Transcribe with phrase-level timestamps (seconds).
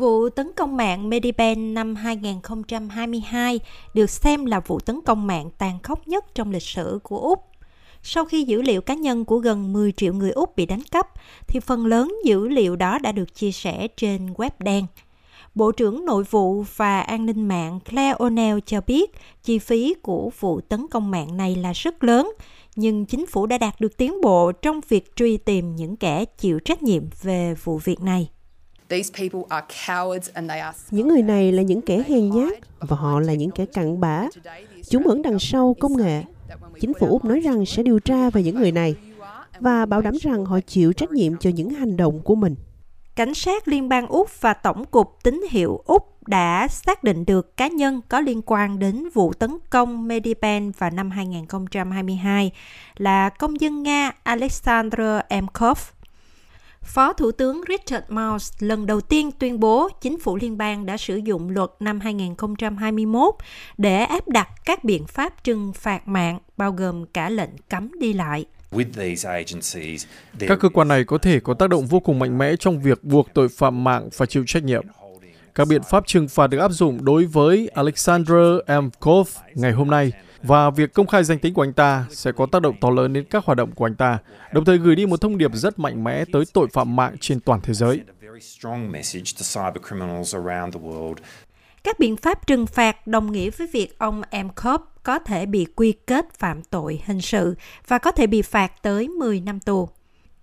[0.00, 3.60] Vụ tấn công mạng Medibank năm 2022
[3.94, 7.38] được xem là vụ tấn công mạng tàn khốc nhất trong lịch sử của Úc.
[8.02, 11.06] Sau khi dữ liệu cá nhân của gần 10 triệu người Úc bị đánh cắp,
[11.48, 14.86] thì phần lớn dữ liệu đó đã được chia sẻ trên web đen.
[15.54, 19.10] Bộ trưởng Nội vụ và An ninh mạng Claire O'Neill cho biết
[19.42, 22.32] chi phí của vụ tấn công mạng này là rất lớn,
[22.76, 26.58] nhưng chính phủ đã đạt được tiến bộ trong việc truy tìm những kẻ chịu
[26.58, 28.28] trách nhiệm về vụ việc này.
[30.90, 34.24] Những người này là những kẻ hèn nhát và họ là những kẻ cặn bã.
[34.88, 36.22] Chúng ẩn đằng sau công nghệ.
[36.80, 38.94] Chính phủ Úc nói rằng sẽ điều tra về những người này
[39.60, 42.54] và bảo đảm rằng họ chịu trách nhiệm cho những hành động của mình.
[43.14, 47.56] Cảnh sát Liên bang Úc và Tổng cục Tín hiệu Úc đã xác định được
[47.56, 52.52] cá nhân có liên quan đến vụ tấn công Medibank vào năm 2022
[52.96, 55.78] là công dân Nga Alexander Emkov.
[56.84, 60.96] Phó Thủ tướng Richard Marles lần đầu tiên tuyên bố chính phủ liên bang đã
[60.96, 63.34] sử dụng luật năm 2021
[63.78, 68.12] để áp đặt các biện pháp trừng phạt mạng, bao gồm cả lệnh cấm đi
[68.12, 68.44] lại.
[70.40, 73.04] Các cơ quan này có thể có tác động vô cùng mạnh mẽ trong việc
[73.04, 74.86] buộc tội phạm mạng phải chịu trách nhiệm.
[75.54, 78.88] Các biện pháp trừng phạt được áp dụng đối với Alexander M.
[79.00, 82.46] Kov ngày hôm nay và việc công khai danh tính của anh ta sẽ có
[82.46, 84.18] tác động to lớn đến các hoạt động của anh ta,
[84.52, 87.40] đồng thời gửi đi một thông điệp rất mạnh mẽ tới tội phạm mạng trên
[87.40, 88.00] toàn thế giới.
[91.84, 95.92] Các biện pháp trừng phạt đồng nghĩa với việc ông Emkov có thể bị quy
[95.92, 97.54] kết phạm tội hình sự
[97.86, 99.88] và có thể bị phạt tới 10 năm tù.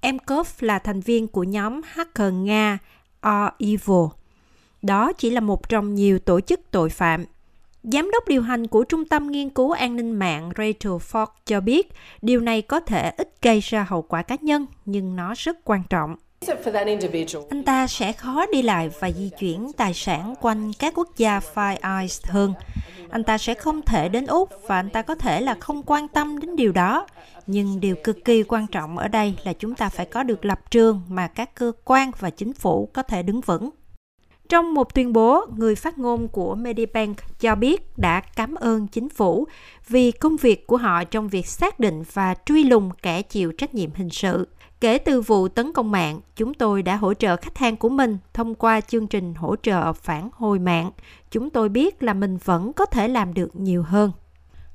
[0.00, 2.78] Emkov là thành viên của nhóm hacker Nga
[3.20, 4.06] Are Evil.
[4.82, 7.24] Đó chỉ là một trong nhiều tổ chức tội phạm.
[7.82, 11.60] Giám đốc điều hành của Trung tâm Nghiên cứu An ninh mạng Rachel Ford cho
[11.60, 15.58] biết điều này có thể ít gây ra hậu quả cá nhân, nhưng nó rất
[15.64, 16.16] quan trọng.
[17.50, 21.40] Anh ta sẽ khó đi lại và di chuyển tài sản quanh các quốc gia
[21.54, 22.54] Five Eyes hơn.
[23.10, 26.08] Anh ta sẽ không thể đến Úc và anh ta có thể là không quan
[26.08, 27.06] tâm đến điều đó.
[27.46, 30.70] Nhưng điều cực kỳ quan trọng ở đây là chúng ta phải có được lập
[30.70, 33.70] trường mà các cơ quan và chính phủ có thể đứng vững.
[34.48, 39.08] Trong một tuyên bố, người phát ngôn của Medibank cho biết đã cảm ơn chính
[39.08, 39.46] phủ
[39.88, 43.74] vì công việc của họ trong việc xác định và truy lùng kẻ chịu trách
[43.74, 44.48] nhiệm hình sự.
[44.80, 48.18] Kể từ vụ tấn công mạng, chúng tôi đã hỗ trợ khách hàng của mình
[48.34, 50.90] thông qua chương trình hỗ trợ phản hồi mạng.
[51.30, 54.12] Chúng tôi biết là mình vẫn có thể làm được nhiều hơn.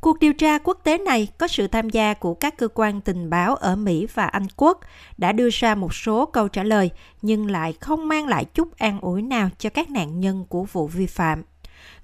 [0.00, 3.30] Cuộc điều tra quốc tế này có sự tham gia của các cơ quan tình
[3.30, 4.80] báo ở Mỹ và Anh quốc
[5.16, 6.90] đã đưa ra một số câu trả lời
[7.22, 10.86] nhưng lại không mang lại chút an ủi nào cho các nạn nhân của vụ
[10.86, 11.42] vi phạm.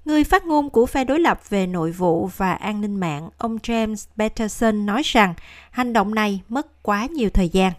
[0.05, 3.57] Người phát ngôn của phe đối lập về nội vụ và an ninh mạng, ông
[3.57, 5.33] James Patterson nói rằng
[5.71, 7.71] hành động này mất quá nhiều thời gian.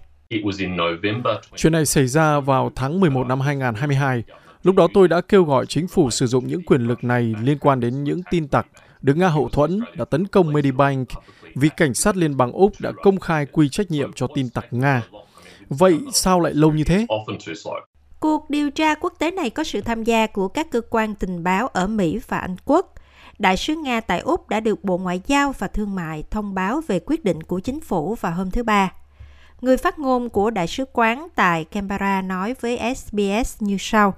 [1.56, 4.22] Chuyện này xảy ra vào tháng 11 năm 2022.
[4.62, 7.58] Lúc đó tôi đã kêu gọi chính phủ sử dụng những quyền lực này liên
[7.60, 8.66] quan đến những tin tặc
[9.06, 11.08] được Nga hậu thuẫn đã tấn công Medibank
[11.54, 14.66] vì cảnh sát liên bang Úc đã công khai quy trách nhiệm cho tin tặc
[14.70, 15.02] Nga.
[15.68, 17.06] Vậy sao lại lâu như thế?
[18.20, 21.44] Cuộc điều tra quốc tế này có sự tham gia của các cơ quan tình
[21.44, 22.94] báo ở Mỹ và Anh quốc.
[23.38, 26.80] Đại sứ Nga tại Úc đã được Bộ Ngoại giao và Thương mại thông báo
[26.86, 28.92] về quyết định của chính phủ vào hôm thứ Ba.
[29.60, 34.14] Người phát ngôn của Đại sứ quán tại Canberra nói với SBS như sau.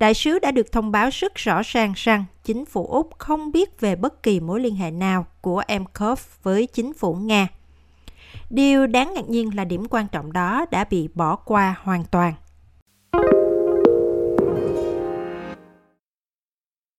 [0.00, 3.80] Đại sứ đã được thông báo rất rõ ràng rằng chính phủ Úc không biết
[3.80, 7.48] về bất kỳ mối liên hệ nào của Emkov với chính phủ Nga.
[8.50, 12.34] Điều đáng ngạc nhiên là điểm quan trọng đó đã bị bỏ qua hoàn toàn.